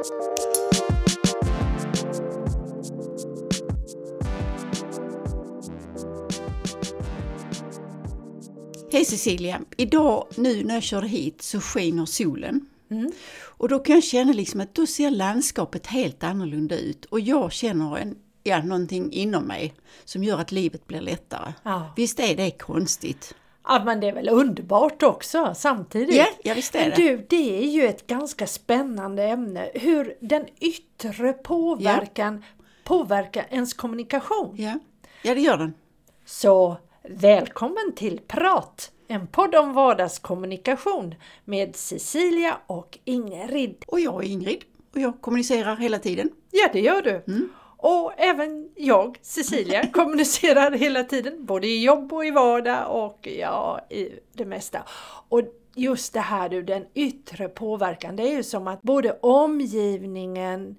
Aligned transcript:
Hej 0.00 0.04
Cecilia! 9.04 9.60
Idag 9.76 10.26
nu 10.36 10.64
när 10.64 10.74
jag 10.74 10.82
körde 10.82 11.08
hit 11.08 11.42
så 11.42 11.60
skiner 11.60 12.06
solen. 12.06 12.66
Mm. 12.90 13.12
Och 13.42 13.68
då 13.68 13.78
kan 13.78 13.94
jag 13.94 14.04
känna 14.04 14.32
liksom 14.32 14.60
att 14.60 14.74
då 14.74 14.86
ser 14.86 15.10
landskapet 15.10 15.86
helt 15.86 16.24
annorlunda 16.24 16.78
ut 16.78 17.04
och 17.04 17.20
jag 17.20 17.52
känner 17.52 17.96
en, 17.98 18.16
ja, 18.42 18.62
någonting 18.62 19.12
inom 19.12 19.44
mig 19.44 19.74
som 20.04 20.24
gör 20.24 20.38
att 20.38 20.52
livet 20.52 20.86
blir 20.86 21.00
lättare. 21.00 21.52
Ja. 21.62 21.92
Visst 21.96 22.20
är 22.20 22.36
det 22.36 22.50
konstigt? 22.50 23.34
Ja, 23.64 23.82
men 23.84 24.00
det 24.00 24.08
är 24.08 24.12
väl 24.12 24.28
underbart 24.28 25.02
också 25.02 25.54
samtidigt. 25.56 26.16
Ja, 26.16 26.26
ja 26.42 26.54
visst 26.54 26.74
är 26.74 26.80
Men 26.80 26.90
det. 26.90 26.96
du, 26.96 27.26
det 27.28 27.58
är 27.58 27.66
ju 27.70 27.86
ett 27.86 28.06
ganska 28.06 28.46
spännande 28.46 29.24
ämne. 29.24 29.70
Hur 29.74 30.14
den 30.20 30.46
yttre 30.60 31.32
påverkan 31.32 32.44
påverkar 32.84 33.46
ens 33.50 33.74
kommunikation. 33.74 34.54
Ja. 34.58 34.78
ja, 35.22 35.34
det 35.34 35.40
gör 35.40 35.56
den. 35.58 35.74
Så 36.24 36.76
välkommen 37.02 37.92
till 37.96 38.20
Prat! 38.26 38.90
En 39.08 39.26
podd 39.26 39.54
om 39.54 39.72
vardagskommunikation 39.72 41.14
med 41.44 41.76
Cecilia 41.76 42.58
och 42.66 42.98
Ingrid. 43.04 43.84
Och 43.86 44.00
jag 44.00 44.24
är 44.24 44.28
Ingrid 44.28 44.64
och 44.94 45.00
jag 45.00 45.20
kommunicerar 45.20 45.76
hela 45.76 45.98
tiden. 45.98 46.30
Ja, 46.50 46.68
det 46.72 46.80
gör 46.80 47.02
du. 47.02 47.22
Mm. 47.32 47.48
Och 47.82 48.12
även 48.16 48.68
jag, 48.76 49.18
Cecilia, 49.22 49.86
kommunicerar 49.92 50.72
hela 50.72 51.04
tiden, 51.04 51.46
både 51.46 51.66
i 51.66 51.84
jobb 51.84 52.12
och 52.12 52.24
i 52.24 52.30
vardag 52.30 53.04
och 53.04 53.28
ja, 53.40 53.86
i 53.90 54.08
det 54.32 54.44
mesta. 54.44 54.82
Och 55.28 55.42
just 55.74 56.12
det 56.12 56.20
här 56.20 56.48
du, 56.48 56.62
den 56.62 56.86
yttre 56.94 57.48
påverkan, 57.48 58.16
det 58.16 58.22
är 58.22 58.36
ju 58.36 58.42
som 58.42 58.68
att 58.68 58.82
både 58.82 59.18
omgivningen 59.22 60.76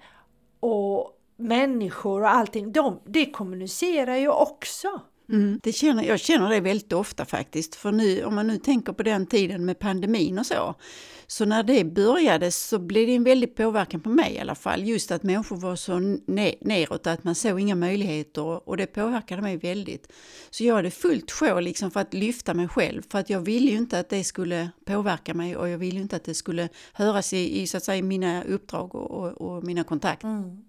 och 0.60 1.18
människor 1.38 2.22
och 2.22 2.30
allting, 2.30 2.72
de, 2.72 3.00
det 3.06 3.26
kommunicerar 3.26 4.16
ju 4.16 4.30
också. 4.30 5.02
Mm. 5.30 5.60
Det 5.64 5.72
känner, 5.72 6.04
jag 6.04 6.20
känner 6.20 6.50
det 6.50 6.60
väldigt 6.60 6.94
ofta 6.94 7.26
faktiskt. 7.26 7.76
För 7.76 7.92
nu, 7.92 8.24
om 8.24 8.36
man 8.36 8.48
nu 8.48 8.58
tänker 8.58 8.94
på 8.94 9.04
den 9.04 9.26
tiden 9.26 9.66
med 9.66 9.80
pandemin 9.80 10.40
och 10.40 10.46
så. 10.46 10.76
Så 11.32 11.46
när 11.46 11.64
det 11.64 11.84
började 11.84 12.52
så 12.52 12.80
blev 12.80 13.08
det 13.08 13.16
en 13.16 13.24
väldig 13.24 13.56
påverkan 13.56 14.02
på 14.02 14.10
mig 14.10 14.34
i 14.34 14.40
alla 14.40 14.56
fall. 14.56 14.84
Just 14.84 15.12
att 15.12 15.24
människor 15.24 15.56
var 15.56 15.76
så 15.76 15.94
ne- 15.94 16.58
neråt, 16.62 17.08
att 17.08 17.24
man 17.24 17.36
såg 17.36 17.60
inga 17.60 17.76
möjligheter 17.76 18.70
och 18.70 18.78
det 18.78 18.88
påverkade 18.88 19.42
mig 19.42 19.58
väldigt. 19.58 20.12
Så 20.50 20.64
jag 20.64 20.76
hade 20.76 20.92
fullt 20.92 21.32
sjå 21.32 21.60
liksom 21.60 21.92
för 21.92 22.00
att 22.00 22.14
lyfta 22.14 22.54
mig 22.54 22.68
själv. 22.68 23.02
För 23.10 23.20
att 23.20 23.30
jag 23.30 23.40
ville 23.40 23.72
ju 23.72 23.78
inte 23.78 24.00
att 24.00 24.10
det 24.10 24.24
skulle 24.24 24.70
påverka 24.86 25.34
mig 25.34 25.58
och 25.58 25.70
jag 25.70 25.78
ville 25.78 25.96
ju 25.96 26.02
inte 26.02 26.16
att 26.16 26.24
det 26.24 26.34
skulle 26.34 26.70
höras 26.94 27.34
i, 27.34 27.62
i 27.62 27.68
så 27.68 27.78
att 27.78 27.84
säga, 27.84 28.04
mina 28.04 28.44
uppdrag 28.44 28.96
och, 28.96 29.12
och, 29.12 29.42
och 29.42 29.64
mina 29.64 29.84
kontakter. 29.84 30.28
Mm. 30.28 30.64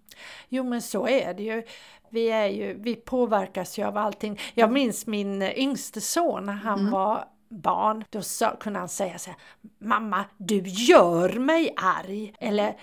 Jo 0.48 0.64
men 0.64 0.82
så 0.82 1.08
är 1.08 1.34
det 1.34 1.42
ju. 1.42 1.62
Vi, 2.10 2.30
är 2.30 2.48
ju. 2.48 2.74
vi 2.74 2.94
påverkas 2.94 3.78
ju 3.78 3.82
av 3.82 3.96
allting. 3.96 4.40
Jag 4.54 4.72
minns 4.72 5.06
min 5.06 5.42
yngste 5.42 6.00
son 6.00 6.48
han 6.48 6.90
var 6.90 7.24
barn. 7.52 8.04
Då 8.10 8.22
sa, 8.22 8.56
kunde 8.56 8.78
han 8.78 8.88
säga 8.88 9.18
så 9.18 9.30
här, 9.30 9.38
Mamma, 9.78 10.24
du 10.36 10.58
gör 10.66 11.38
mig 11.38 11.74
arg. 11.76 12.34
Eller 12.38 12.76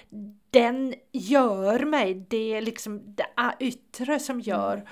den 0.49 0.93
gör 1.11 1.85
mig. 1.85 2.13
Det 2.29 2.53
är 2.53 2.61
liksom 2.61 3.15
det 3.15 3.25
yttre 3.59 4.19
som 4.19 4.39
gör. 4.39 4.89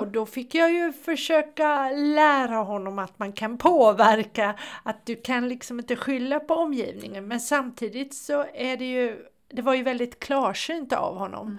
Och 0.00 0.08
då 0.08 0.26
fick 0.26 0.54
jag 0.54 0.72
ju 0.72 0.92
försöka 0.92 1.90
lära 1.90 2.56
honom 2.56 2.98
att 2.98 3.18
man 3.18 3.32
kan 3.32 3.58
påverka. 3.58 4.54
Att 4.82 5.06
du 5.06 5.16
kan 5.16 5.48
liksom 5.48 5.78
inte 5.78 5.96
skylla 5.96 6.40
på 6.40 6.54
omgivningen. 6.54 7.28
Men 7.28 7.40
samtidigt 7.40 8.14
så 8.14 8.44
är 8.54 8.76
det 8.76 8.90
ju 8.92 9.24
det 9.48 9.62
var 9.62 9.74
ju 9.74 9.82
väldigt 9.82 10.20
klarsynt 10.20 10.92
av 10.92 11.18
honom 11.18 11.58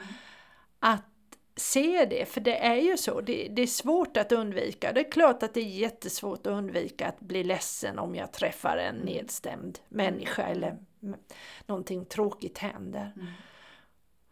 att 0.79 1.05
se 1.55 2.05
det, 2.05 2.25
för 2.25 2.41
det 2.41 2.57
är 2.57 2.75
ju 2.75 2.97
så, 2.97 3.21
det, 3.21 3.47
det, 3.47 3.61
är 3.61 3.67
svårt 3.67 4.17
att 4.17 4.31
undvika. 4.31 4.91
Det 4.91 4.99
är 4.99 5.11
klart 5.11 5.43
att 5.43 5.53
det 5.53 5.59
är 5.59 5.79
jättesvårt 5.79 6.47
att 6.47 6.53
undvika 6.53 7.07
att 7.07 7.19
bli 7.19 7.43
ledsen 7.43 7.99
om 7.99 8.15
jag 8.15 8.33
träffar 8.33 8.77
en 8.77 8.95
nedstämd 8.95 9.79
människa 9.89 10.43
eller 10.43 10.77
någonting 11.65 12.05
tråkigt 12.05 12.57
händer. 12.57 13.13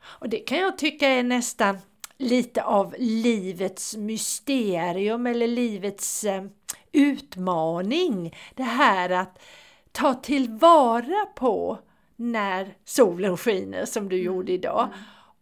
Och 0.03 0.29
det 0.29 0.37
kan 0.37 0.57
jag 0.57 0.77
tycka 0.77 1.07
är 1.07 1.23
nästan 1.23 1.77
lite 2.17 2.63
av 2.63 2.95
livets 2.99 3.95
mysterium 3.95 5.27
eller 5.27 5.47
livets 5.47 6.23
eh, 6.23 6.43
utmaning. 6.91 8.35
Det 8.55 8.63
här 8.63 9.09
att 9.09 9.39
ta 9.91 10.13
tillvara 10.13 11.25
på 11.35 11.79
när 12.15 12.75
solen 12.85 13.37
skiner 13.37 13.85
som 13.85 14.09
du 14.09 14.17
gjorde 14.17 14.51
idag. 14.51 14.89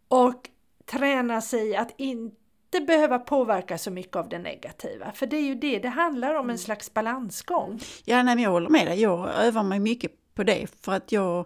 Och 0.08 0.50
träna 0.86 1.42
sig 1.42 1.76
att 1.76 1.94
inte 1.98 2.80
behöva 2.88 3.20
påverka 3.20 3.78
så 3.78 3.92
mycket 3.92 4.16
av 4.16 4.30
det 4.30 4.40
negativa. 4.40 5.12
För 5.12 5.28
det 5.28 5.38
är 5.38 5.42
ju 5.42 5.56
det 5.56 5.80
det 5.80 5.90
handlar 5.90 6.36
om, 6.36 6.50
en 6.50 6.60
slags 6.60 6.94
balansgång. 6.94 7.80
Ja, 8.06 8.24
nej, 8.24 8.36
men 8.36 8.44
jag 8.44 8.52
håller 8.52 8.70
med 8.70 8.88
dig. 8.88 9.02
Jag 9.02 9.30
övar 9.36 9.64
mig 9.64 9.80
mycket 9.80 10.12
på 10.36 10.44
det 10.44 10.68
för 10.82 10.92
att 10.92 11.12
jag, 11.12 11.46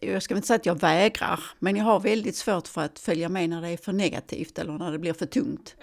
jag 0.00 0.22
ska 0.22 0.36
inte 0.36 0.46
säga 0.46 0.56
att 0.56 0.66
jag 0.66 0.80
vägrar, 0.80 1.40
men 1.58 1.76
jag 1.76 1.84
har 1.84 2.00
väldigt 2.00 2.36
svårt 2.36 2.68
för 2.68 2.80
att 2.80 2.98
följa 2.98 3.28
med 3.28 3.50
när 3.50 3.60
det 3.60 3.68
är 3.68 3.76
för 3.76 3.92
negativt 3.92 4.58
eller 4.58 4.72
när 4.72 4.92
det 4.92 4.98
blir 4.98 5.12
för 5.12 5.26
tungt. 5.26 5.76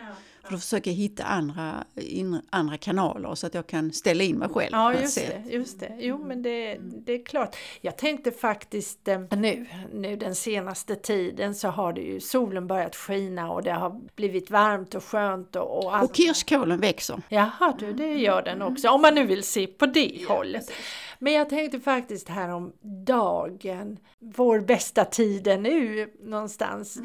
För 0.47 0.53
då 0.53 0.59
försöker 0.59 0.91
jag 0.91 0.96
hitta 0.96 1.24
andra, 1.24 1.84
in, 1.96 2.41
andra 2.50 2.78
kanaler 2.78 3.35
så 3.35 3.47
att 3.47 3.53
jag 3.53 3.68
kan 3.68 3.91
ställa 3.91 4.24
in 4.24 4.38
mig 4.38 4.50
själv. 4.50 4.69
Ja, 4.72 4.94
just 4.94 5.16
det, 5.16 5.44
just 5.50 5.80
det. 5.80 5.96
Jo, 6.00 6.18
men 6.25 6.41
det, 6.41 6.78
det 6.81 7.13
är 7.13 7.25
klart. 7.25 7.56
Jag 7.81 7.97
tänkte 7.97 8.31
faktiskt 8.31 9.08
eh, 9.08 9.19
nu, 9.31 9.66
nu 9.94 10.16
den 10.16 10.35
senaste 10.35 10.96
tiden 10.96 11.56
så 11.56 11.68
har 11.68 11.94
det 11.94 12.02
ju 12.02 12.19
solen 12.19 12.68
börjat 12.68 12.96
skina 12.96 13.52
och 13.52 13.63
det 13.63 13.72
har 13.72 14.02
blivit 14.16 14.52
varmt 14.52 14.96
och 14.96 15.03
skönt 15.03 15.56
och, 15.56 15.84
och 15.84 15.96
allt. 15.96 16.09
Och 16.09 16.16
kirskålen 16.16 16.79
växer. 16.79 17.22
Jaha 17.29 17.74
du, 17.79 17.94
det 17.94 18.14
gör 18.14 18.41
den 18.41 18.62
också. 18.62 18.90
Om 18.90 19.02
man 19.02 19.16
nu 19.16 19.25
vill 19.25 19.44
se 19.44 19.68
på 19.68 19.85
det 19.85 20.25
hållet. 20.28 20.72
Men 21.19 21.33
jag 21.33 21.50
tänkte 21.50 21.79
faktiskt 21.79 22.29
här 22.29 22.50
om 22.50 22.73
dagen, 23.05 24.00
vår 24.19 24.59
bästa 24.59 25.05
tid 25.05 25.47
är 25.47 25.57
nu 25.57 26.13
någonstans. 26.19 27.00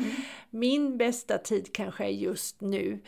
Min 0.51 0.99
bästa 0.99 1.39
tid 1.39 1.73
kanske 1.73 2.05
är 2.05 2.09
just 2.09 2.61
nu. 2.61 3.01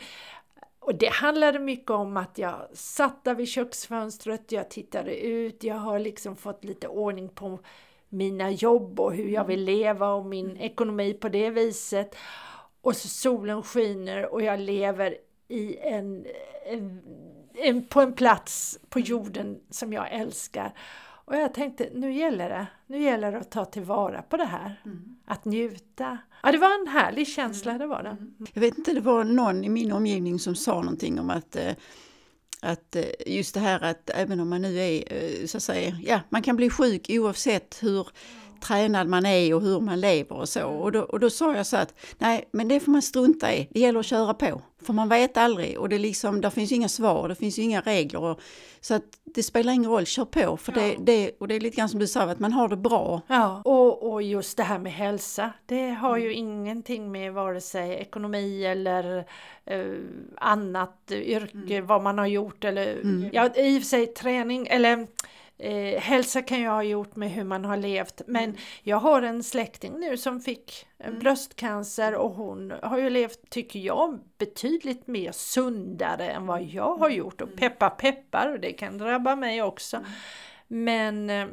Och 0.79 0.95
det 0.95 1.09
handlade 1.09 1.59
mycket 1.59 1.91
om 1.91 2.17
att 2.17 2.37
jag 2.37 2.67
satt 2.73 3.23
där 3.23 3.35
vid 3.35 3.47
köksfönstret, 3.47 4.51
jag 4.51 4.69
tittade 4.69 5.17
ut, 5.17 5.63
jag 5.63 5.75
har 5.75 5.99
liksom 5.99 6.35
fått 6.35 6.63
lite 6.63 6.87
ordning 6.87 7.29
på 7.29 7.59
mina 8.09 8.51
jobb 8.51 8.99
och 8.99 9.13
hur 9.13 9.29
jag 9.29 9.45
vill 9.45 9.63
leva 9.63 10.13
och 10.13 10.25
min 10.25 10.57
ekonomi 10.57 11.13
på 11.13 11.29
det 11.29 11.49
viset. 11.49 12.15
Och 12.81 12.95
så 12.95 13.07
solen 13.07 13.63
skiner 13.63 14.33
och 14.33 14.41
jag 14.41 14.59
lever 14.59 15.17
i 15.47 15.77
en, 15.77 16.25
en, 16.65 17.01
på 17.89 18.01
en 18.01 18.13
plats 18.13 18.79
på 18.89 18.99
jorden 18.99 19.59
som 19.69 19.93
jag 19.93 20.11
älskar. 20.11 20.73
Och 21.25 21.35
jag 21.35 21.53
tänkte, 21.53 21.89
nu 21.93 22.13
gäller 22.13 22.49
det. 22.49 22.67
Nu 22.87 23.01
gäller 23.01 23.31
det 23.31 23.37
att 23.37 23.51
ta 23.51 23.65
tillvara 23.65 24.21
på 24.21 24.37
det 24.37 24.45
här. 24.45 24.81
Att 25.25 25.45
njuta. 25.45 26.17
Ja, 26.43 26.51
det 26.51 26.57
var 26.57 26.79
en 26.81 26.87
härlig 26.87 27.27
känsla, 27.27 27.77
det 27.77 27.87
var 27.87 28.03
det. 28.03 28.17
Jag 28.53 28.61
vet 28.61 28.77
inte, 28.77 28.93
det 28.93 29.01
var 29.01 29.23
någon 29.23 29.63
i 29.63 29.69
min 29.69 29.91
omgivning 29.91 30.39
som 30.39 30.55
sa 30.55 30.81
någonting 30.81 31.19
om 31.19 31.29
att 31.29 31.55
eh, 31.55 31.71
att 32.61 32.95
eh, 32.95 33.03
just 33.25 33.53
det 33.53 33.59
här 33.59 33.83
att 33.83 34.09
även 34.09 34.39
om 34.39 34.49
man 34.49 34.61
nu 34.61 34.79
är, 34.79 35.13
eh, 35.13 35.45
så 35.45 35.57
att 35.57 35.63
säga, 35.63 35.97
ja, 36.03 36.19
man 36.29 36.41
kan 36.41 36.55
bli 36.55 36.69
sjuk 36.69 37.05
oavsett 37.09 37.83
hur 37.83 38.07
tränad 38.67 39.07
man 39.07 39.25
är 39.25 39.53
och 39.53 39.61
hur 39.61 39.79
man 39.79 40.01
lever 40.01 40.35
och 40.35 40.49
så. 40.49 40.65
Och 40.65 40.91
då, 40.91 41.01
och 41.01 41.19
då 41.19 41.29
sa 41.29 41.55
jag 41.55 41.65
så 41.65 41.77
att 41.77 41.93
nej, 42.17 42.49
men 42.51 42.67
det 42.67 42.79
får 42.79 42.91
man 42.91 43.01
strunta 43.01 43.53
i. 43.53 43.67
Det 43.71 43.79
gäller 43.79 43.99
att 43.99 44.05
köra 44.05 44.33
på. 44.33 44.61
För 44.81 44.93
man 44.93 45.09
vet 45.09 45.37
aldrig 45.37 45.79
och 45.79 45.89
det 45.89 45.97
liksom, 45.97 46.41
där 46.41 46.49
finns 46.49 46.71
ju 46.71 46.75
inga 46.75 46.89
svar, 46.89 47.29
det 47.29 47.35
finns 47.35 47.59
ju 47.59 47.63
inga 47.63 47.81
regler. 47.81 48.23
Och, 48.23 48.39
så 48.81 48.93
att 48.93 49.03
det 49.23 49.43
spelar 49.43 49.73
ingen 49.73 49.91
roll, 49.91 50.05
kör 50.05 50.25
på. 50.25 50.57
För 50.57 50.71
det, 50.71 50.95
det, 50.99 51.31
och 51.39 51.47
det 51.47 51.55
är 51.55 51.59
lite 51.59 51.77
grann 51.77 51.89
som 51.89 51.99
du 51.99 52.07
sa, 52.07 52.21
att 52.21 52.39
man 52.39 52.53
har 52.53 52.67
det 52.67 52.77
bra. 52.77 53.21
Ja, 53.27 53.61
och, 53.65 54.11
och 54.11 54.23
just 54.23 54.57
det 54.57 54.63
här 54.63 54.79
med 54.79 54.93
hälsa, 54.93 55.51
det 55.65 55.89
har 55.89 56.17
ju 56.17 56.33
ingenting 56.33 57.11
med 57.11 57.33
vare 57.33 57.61
sig 57.61 57.91
ekonomi 57.91 58.65
eller 58.65 59.25
eh, 59.65 59.85
annat 60.37 61.11
yrke, 61.11 61.81
vad 61.81 62.01
man 62.01 62.17
har 62.17 62.27
gjort 62.27 62.63
eller 62.63 63.01
ja, 63.33 63.49
i 63.55 63.77
och 63.77 63.81
för 63.81 63.87
sig 63.87 64.07
träning 64.07 64.67
eller 64.67 65.07
Eh, 65.57 65.99
hälsa 66.01 66.41
kan 66.41 66.61
jag 66.61 66.71
ha 66.71 66.83
gjort 66.83 67.15
med 67.15 67.31
hur 67.31 67.43
man 67.43 67.65
har 67.65 67.77
levt 67.77 68.21
men 68.27 68.57
jag 68.83 68.97
har 68.97 69.21
en 69.21 69.43
släkting 69.43 69.99
nu 69.99 70.17
som 70.17 70.39
fick 70.41 70.87
eh, 70.97 71.13
bröstcancer 71.13 72.15
och 72.15 72.31
hon 72.31 72.73
har 72.83 72.97
ju 72.97 73.09
levt, 73.09 73.49
tycker 73.49 73.79
jag, 73.79 74.19
betydligt 74.37 75.07
mer 75.07 75.31
sundare 75.31 76.29
än 76.29 76.45
vad 76.45 76.63
jag 76.63 76.95
har 76.95 77.09
gjort. 77.09 77.41
Och 77.41 77.55
peppa 77.55 77.89
peppar 77.89 78.53
och 78.53 78.59
det 78.59 78.73
kan 78.73 78.97
drabba 78.97 79.35
mig 79.35 79.61
också. 79.61 80.05
Men 80.67 81.29
eh, 81.29 81.47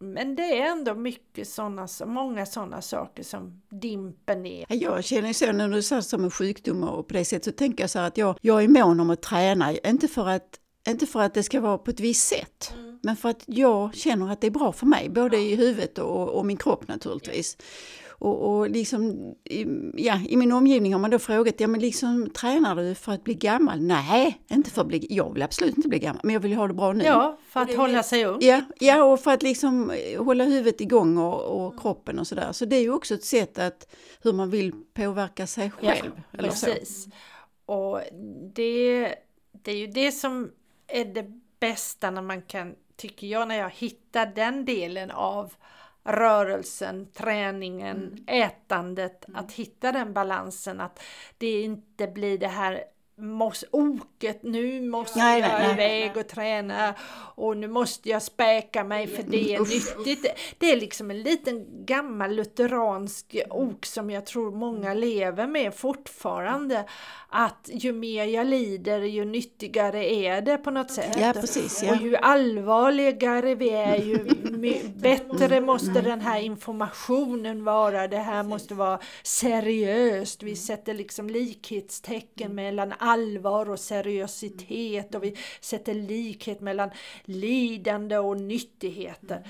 men 0.00 0.34
det 0.34 0.42
är 0.42 0.66
ändå 0.66 0.94
mycket 0.94 1.48
såna, 1.48 1.88
många 2.06 2.46
sådana 2.46 2.82
saker 2.82 3.22
som 3.22 3.62
dimper 3.70 4.36
ner. 4.36 4.66
Ja, 4.68 4.74
Jag 4.76 5.04
känner 5.04 5.32
så 5.32 5.52
när 5.52 5.68
du 5.68 5.82
säger 5.82 6.02
som 6.02 6.24
en 6.24 6.30
sjukdom 6.30 6.84
och 6.84 7.08
på 7.08 7.14
det 7.14 7.24
sättet 7.24 7.44
så 7.44 7.52
tänker 7.52 7.82
jag 7.82 7.90
så 7.90 7.98
här 7.98 8.06
att 8.06 8.18
jag, 8.18 8.38
jag 8.40 8.64
är 8.64 8.68
mån 8.68 9.00
om 9.00 9.10
att 9.10 9.22
träna, 9.22 9.72
inte 9.72 10.08
för 10.08 10.28
att, 10.28 10.60
inte 10.88 11.06
för 11.06 11.20
att 11.20 11.34
det 11.34 11.42
ska 11.42 11.60
vara 11.60 11.78
på 11.78 11.90
ett 11.90 12.00
visst 12.00 12.28
sätt. 12.28 12.74
Men 13.02 13.16
för 13.16 13.28
att 13.28 13.44
jag 13.46 13.94
känner 13.94 14.32
att 14.32 14.40
det 14.40 14.46
är 14.46 14.50
bra 14.50 14.72
för 14.72 14.86
mig, 14.86 15.08
både 15.08 15.38
i 15.38 15.56
huvudet 15.56 15.98
och, 15.98 16.28
och 16.28 16.46
min 16.46 16.56
kropp 16.56 16.88
naturligtvis. 16.88 17.56
Och, 18.20 18.58
och 18.58 18.70
liksom, 18.70 19.34
ja, 19.94 20.20
i 20.28 20.36
min 20.36 20.52
omgivning 20.52 20.92
har 20.92 21.00
man 21.00 21.10
då 21.10 21.18
frågat, 21.18 21.54
ja 21.60 21.66
men 21.66 21.80
liksom 21.80 22.30
tränar 22.30 22.76
du 22.76 22.94
för 22.94 23.12
att 23.12 23.24
bli 23.24 23.34
gammal? 23.34 23.80
Nej, 23.80 24.40
inte 24.48 24.70
för 24.70 24.80
att 24.80 24.86
bli, 24.86 25.06
jag 25.10 25.34
vill 25.34 25.42
absolut 25.42 25.76
inte 25.76 25.88
bli 25.88 25.98
gammal, 25.98 26.20
men 26.24 26.32
jag 26.32 26.40
vill 26.40 26.54
ha 26.54 26.68
det 26.68 26.74
bra 26.74 26.92
nu. 26.92 27.04
Ja, 27.04 27.38
för 27.48 27.60
att 27.60 27.76
hålla 27.76 28.02
sig 28.02 28.24
ung. 28.24 28.38
Ja, 28.40 28.62
ja, 28.78 29.04
och 29.04 29.20
för 29.20 29.30
att 29.30 29.42
liksom 29.42 29.92
hålla 30.18 30.44
huvudet 30.44 30.80
igång 30.80 31.18
och, 31.18 31.66
och 31.66 31.80
kroppen 31.80 32.18
och 32.18 32.26
sådär. 32.26 32.52
Så 32.52 32.64
det 32.64 32.76
är 32.76 32.80
ju 32.80 32.92
också 32.92 33.14
ett 33.14 33.24
sätt 33.24 33.58
att 33.58 33.94
hur 34.22 34.32
man 34.32 34.50
vill 34.50 34.72
påverka 34.94 35.46
sig 35.46 35.70
själv. 35.70 36.12
Ja, 36.16 36.38
eller 36.38 36.48
precis. 36.48 37.04
Så. 37.04 37.10
Och 37.72 38.00
det, 38.54 39.14
det 39.52 39.70
är 39.70 39.76
ju 39.76 39.86
det 39.86 40.12
som 40.12 40.50
är 40.88 41.04
det 41.04 41.26
bästa 41.60 42.10
när 42.10 42.22
man 42.22 42.42
kan, 42.42 42.74
tycker 42.98 43.26
jag, 43.26 43.48
när 43.48 43.58
jag 43.58 43.70
hittar 43.70 44.26
den 44.26 44.64
delen 44.64 45.10
av 45.10 45.54
rörelsen, 46.04 47.06
träningen, 47.12 47.96
mm. 47.96 48.24
ätandet, 48.26 49.28
mm. 49.28 49.40
att 49.40 49.52
hitta 49.52 49.92
den 49.92 50.12
balansen, 50.12 50.80
att 50.80 51.02
det 51.38 51.62
inte 51.62 52.06
blir 52.06 52.38
det 52.38 52.48
här 52.48 52.84
måste, 53.18 53.66
oket, 53.70 54.42
nu 54.42 54.80
måste 54.80 55.18
nej, 55.18 55.40
jag 55.40 55.48
nej, 55.48 55.72
iväg 55.72 56.10
nej. 56.14 56.20
och 56.20 56.28
träna 56.28 56.94
och 57.34 57.56
nu 57.56 57.68
måste 57.68 58.08
jag 58.08 58.22
späka 58.22 58.84
mig 58.84 59.06
för 59.06 59.22
det 59.22 59.54
är 59.54 59.60
nyttigt. 59.60 60.26
Det 60.58 60.72
är 60.72 60.76
liksom 60.76 61.10
en 61.10 61.22
liten 61.22 61.84
gammal 61.86 62.34
lutheransk 62.34 63.36
ok 63.50 63.86
som 63.86 64.10
jag 64.10 64.26
tror 64.26 64.50
många 64.50 64.94
lever 64.94 65.46
med 65.46 65.74
fortfarande. 65.74 66.84
Att 67.30 67.70
ju 67.72 67.92
mer 67.92 68.24
jag 68.24 68.46
lider 68.46 69.00
ju 69.00 69.24
nyttigare 69.24 70.12
är 70.12 70.40
det 70.40 70.56
på 70.56 70.70
något 70.70 70.90
sätt. 70.90 71.16
Ja, 71.20 71.32
precis, 71.32 71.82
ja. 71.82 71.90
Och 71.90 72.02
ju 72.02 72.16
allvarligare 72.16 73.54
vi 73.54 73.70
är 73.70 73.96
ju 73.96 74.18
bättre 74.94 75.60
måste 75.60 76.00
den 76.00 76.20
här 76.20 76.40
informationen 76.40 77.64
vara. 77.64 78.08
Det 78.08 78.18
här 78.18 78.42
måste 78.42 78.74
vara 78.74 78.98
seriöst. 79.22 80.42
Vi 80.42 80.56
sätter 80.56 80.94
liksom 80.94 81.30
likhetstecken 81.30 82.54
mellan 82.54 82.92
allvar 83.08 83.70
och 83.70 83.80
seriositet 83.80 85.14
och 85.14 85.24
vi 85.24 85.36
sätter 85.60 85.94
likhet 85.94 86.60
mellan 86.60 86.90
lidande 87.24 88.18
och 88.18 88.40
nyttigheter. 88.40 89.46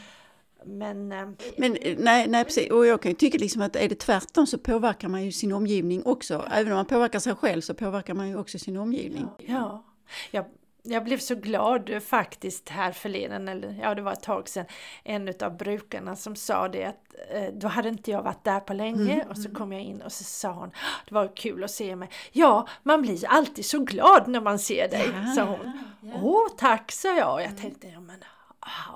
Men, 0.65 1.13
eh, 1.13 1.29
men 1.57 1.77
eh, 1.77 1.97
nej, 1.99 2.29
nej, 2.29 2.45
precis. 2.45 2.71
Och 2.71 2.87
jag 2.87 3.03
kan 3.03 3.11
ju 3.11 3.17
tycka 3.17 3.39
liksom 3.39 3.63
att 3.63 3.77
är 3.77 3.89
det 3.89 3.95
tvärtom 3.95 4.47
så 4.47 4.59
påverkar 4.59 5.09
man 5.09 5.25
ju 5.25 5.33
sin 5.33 5.53
omgivning 5.53 6.03
också. 6.03 6.45
Även 6.53 6.73
om 6.73 6.77
man 6.77 6.87
påverkar 6.87 7.19
sig 7.19 7.35
själv 7.35 7.61
så 7.61 7.75
påverkar 7.75 8.15
man 8.15 8.29
ju 8.29 8.37
också 8.37 8.59
sin 8.59 8.77
omgivning. 8.77 9.27
Ja, 9.47 9.85
jag, 10.31 10.45
jag 10.91 11.05
blev 11.05 11.19
så 11.19 11.35
glad 11.35 12.03
faktiskt 12.03 12.69
här 12.69 12.93
förleden, 12.93 13.49
eller 13.49 13.79
ja 13.83 13.95
det 13.95 14.03
var 14.03 14.13
ett 14.13 14.23
tag 14.23 14.49
sedan, 14.49 14.67
en 15.05 15.33
av 15.41 15.57
brukarna 15.57 16.17
som 16.17 16.37
sa 16.37 16.69
det 16.69 16.85
att 16.85 17.15
eh, 17.31 17.55
då 17.55 17.69
hade 17.69 17.89
inte 17.89 18.11
jag 18.11 18.23
varit 18.23 18.45
där 18.45 18.61
på 18.61 18.73
länge 18.73 19.15
mm. 19.15 19.29
och 19.29 19.39
så 19.39 19.51
kom 19.51 19.73
jag 19.73 19.83
in 19.83 20.03
och 20.03 20.13
så 20.13 20.25
sa 20.25 20.53
hon 20.53 20.71
det 21.09 21.15
var 21.15 21.37
kul 21.37 21.65
att 21.65 21.71
se 21.71 21.97
mig. 21.97 22.11
Ja, 22.33 22.69
man 22.83 23.03
blir 23.03 23.27
alltid 23.27 23.65
så 23.65 23.79
glad 23.79 24.29
när 24.29 24.41
man 24.41 24.59
ser 24.59 24.89
dig, 24.89 25.11
ja, 25.27 25.35
sa 25.35 25.43
hon. 25.45 25.73
Ja, 26.01 26.09
ja. 26.09 26.21
Åh 26.23 26.49
tack, 26.57 26.93
sa 26.93 27.17
jag 27.17 27.35
och 27.35 27.43
jag 27.43 27.57
tänkte 27.59 27.89
ja 27.89 28.01
men 28.01 28.25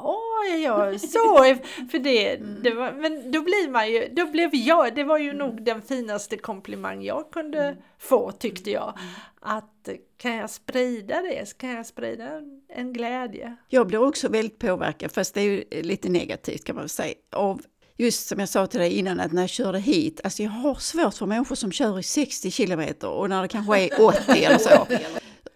Oj, 0.03 0.63
ja, 0.63 0.99
så, 0.99 1.37
för 1.91 1.99
det, 1.99 2.37
det 2.37 2.71
var, 2.71 2.93
men 2.93 3.33
då 3.33 3.43
blir 3.43 3.71
man 3.71 3.93
ju, 3.93 4.09
då 4.13 4.27
blev 4.27 4.55
jag, 4.55 4.95
det 4.95 5.05
var 5.05 5.19
ju 5.19 5.33
nog 5.33 5.63
den 5.63 5.83
finaste 5.83 6.37
komplimang 6.37 7.03
jag 7.03 7.31
kunde 7.31 7.77
få 7.99 8.33
tyckte 8.33 8.71
jag. 8.71 8.99
Att 9.41 9.89
kan 10.17 10.37
jag 10.37 10.51
sprida 10.51 11.23
det, 11.23 11.59
kan 11.59 11.71
jag 11.71 11.87
sprida 11.87 12.29
en 12.69 12.93
glädje. 12.93 13.57
Jag 13.69 13.87
blir 13.87 14.03
också 14.03 14.29
väldigt 14.29 14.59
påverkad, 14.59 15.13
fast 15.13 15.35
det 15.35 15.41
är 15.41 15.45
ju 15.45 15.83
lite 15.83 16.09
negativt 16.09 16.65
kan 16.65 16.77
man 16.77 16.89
säga, 16.89 17.15
av 17.33 17.63
just 17.97 18.29
som 18.29 18.41
jag 18.41 18.49
sa 18.49 18.67
till 18.67 18.81
dig 18.81 18.93
innan 18.93 19.21
att 19.21 19.33
när 19.33 19.43
jag 19.43 19.51
körde 19.51 19.79
hit, 19.79 20.21
alltså 20.25 20.43
jag 20.43 20.51
har 20.51 20.75
svårt 20.75 21.15
för 21.15 21.27
människor 21.27 21.57
som 21.57 21.73
kör 21.73 21.99
i 21.99 22.03
60 22.03 22.51
kilometer 22.51 23.09
och 23.09 23.29
när 23.29 23.43
det 23.43 23.49
kanske 23.49 23.81
är 23.81 24.01
80 24.07 24.45
eller 24.45 24.59
så 24.59 24.87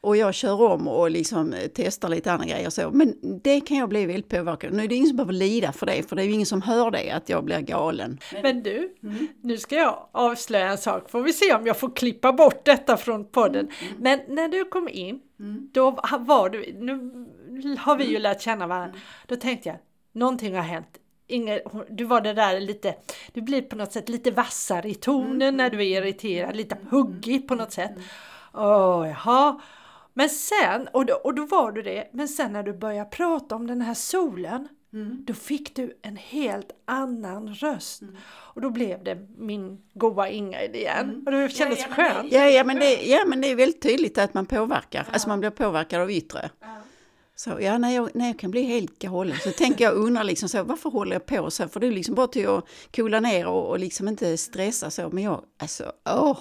och 0.01 0.17
jag 0.17 0.35
kör 0.35 0.63
om 0.63 0.89
och 0.89 1.11
liksom 1.11 1.55
testar 1.75 2.09
lite 2.09 2.33
andra 2.33 2.47
grejer 2.47 2.71
så. 2.71 2.91
Men 2.91 3.15
det 3.43 3.61
kan 3.61 3.77
jag 3.77 3.89
bli 3.89 4.07
väldigt 4.07 4.29
påverkad. 4.29 4.73
Nu 4.73 4.85
är 4.85 4.89
det 4.89 4.95
ingen 4.95 5.09
som 5.09 5.17
behöver 5.17 5.33
lida 5.33 5.73
för 5.73 5.87
det, 5.87 6.09
för 6.09 6.17
det 6.17 6.23
är 6.23 6.27
ju 6.27 6.33
ingen 6.33 6.47
som 6.47 6.63
hör 6.63 6.91
det, 6.91 7.11
att 7.11 7.29
jag 7.29 7.45
blir 7.45 7.61
galen. 7.61 8.19
Men 8.43 8.63
du, 8.63 8.95
mm. 9.03 9.29
nu 9.41 9.59
ska 9.59 9.75
jag 9.77 10.09
avslöja 10.13 10.71
en 10.71 10.79
sak, 10.79 11.11
får 11.11 11.23
vi 11.23 11.33
se 11.33 11.55
om 11.55 11.67
jag 11.67 11.77
får 11.77 11.97
klippa 11.97 12.33
bort 12.33 12.65
detta 12.65 12.97
från 12.97 13.25
podden. 13.25 13.69
Mm. 13.81 13.95
Men 13.99 14.21
när 14.29 14.49
du 14.49 14.65
kom 14.65 14.89
in, 14.89 15.21
mm. 15.41 15.71
då 15.73 15.91
var 16.19 16.49
du, 16.49 16.75
nu 16.79 17.77
har 17.79 17.97
vi 17.97 18.05
ju 18.05 18.19
lärt 18.19 18.41
känna 18.41 18.67
varandra, 18.67 18.89
mm. 18.89 19.01
då 19.27 19.37
tänkte 19.37 19.69
jag, 19.69 19.79
någonting 20.13 20.55
har 20.55 20.63
hänt. 20.63 20.99
Inge, 21.29 21.61
du 21.91 22.05
var 22.05 22.21
det 22.21 22.33
där 22.33 22.61
lite, 22.61 22.95
du 23.33 23.41
blir 23.43 23.63
på 23.63 23.77
något 23.77 23.93
sätt 23.93 24.09
lite 24.09 24.31
vassare 24.31 24.89
i 24.89 24.95
tonen 24.95 25.43
mm. 25.43 25.57
när 25.57 25.71
du 25.71 25.77
är 25.77 26.03
irriterad, 26.03 26.57
lite 26.57 26.77
huggig 26.91 27.49
på 27.49 27.55
något 27.55 27.73
sätt. 27.73 27.93
Åh, 28.55 29.01
oh, 29.01 29.09
jaha. 29.09 29.61
Men 30.19 30.29
sen, 30.29 30.89
och 30.93 31.07
då, 31.07 31.15
och 31.15 31.35
då 31.35 31.47
var 31.47 31.73
du 31.73 31.83
det, 31.83 32.09
men 32.13 32.29
sen 32.29 32.53
när 32.53 32.63
du 32.63 32.73
började 32.73 33.11
prata 33.11 33.55
om 33.55 33.67
den 33.67 33.81
här 33.81 33.95
solen, 33.95 34.69
mm. 34.93 35.25
då 35.27 35.35
fick 35.35 35.77
du 35.77 35.99
en 36.03 36.17
helt 36.17 36.71
annan 36.85 37.55
röst. 37.55 38.03
Mm. 38.03 38.17
Och 38.27 38.61
då 38.61 38.71
blev 38.71 39.05
det 39.05 39.19
min 39.37 39.83
goa 39.95 40.29
Ingrid 40.29 40.77
igen. 40.77 41.05
Mm. 41.05 41.23
Och 41.27 41.33
det 41.33 41.49
kändes 41.49 41.79
ja, 41.79 41.87
ja, 41.89 41.95
skönt. 41.95 42.33
Ja, 42.33 42.49
ja, 42.49 42.65
men 42.65 42.77
det, 42.77 43.07
ja, 43.07 43.25
men 43.27 43.41
det 43.41 43.51
är 43.51 43.57
väldigt 43.57 43.83
tydligt 43.83 44.19
att 44.19 44.35
man 44.35 44.47
påverkar, 44.47 45.05
ja. 45.07 45.13
alltså 45.13 45.29
man 45.29 45.41
blir 45.41 45.51
påverkad 45.51 46.01
av 46.01 46.11
yttre. 46.11 46.51
Ja. 46.61 46.67
Så 47.35 47.59
ja, 47.61 47.79
när 47.79 47.91
jag, 47.91 48.11
när 48.15 48.27
jag 48.27 48.39
kan 48.39 48.51
bli 48.51 48.63
helt 48.63 48.99
galen 48.99 49.37
så 49.45 49.51
tänker 49.51 49.85
jag 49.85 49.95
undra 49.95 50.23
liksom 50.23 50.49
så, 50.49 50.63
varför 50.63 50.91
håller 50.91 51.13
jag 51.13 51.27
på 51.27 51.51
så? 51.51 51.69
För 51.69 51.81
det 51.81 51.87
är 51.87 51.93
liksom 51.93 52.15
bara 52.15 52.27
till 52.27 52.49
att 52.49 52.65
coola 52.97 53.21
ner 53.21 53.47
och, 53.47 53.69
och 53.69 53.79
liksom 53.79 54.09
inte 54.09 54.37
stressa 54.37 54.91
så. 54.91 55.09
Men 55.09 55.25
jag, 55.25 55.43
alltså, 55.59 55.93
åh! 56.05 56.39